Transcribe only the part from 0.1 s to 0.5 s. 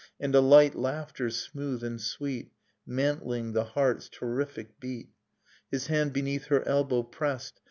And a